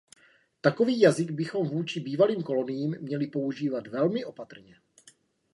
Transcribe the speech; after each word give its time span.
Takový 0.61 0.99
jazyk 0.99 1.31
bychom 1.31 1.67
vůči 1.67 1.99
bývalým 1.99 2.43
koloniím 2.43 2.95
měli 2.99 3.27
používat 3.27 3.87
velmi 3.87 4.25
opatrně. 4.25 4.75